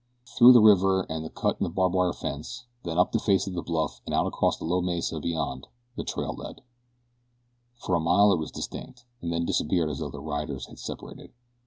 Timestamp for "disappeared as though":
9.45-10.09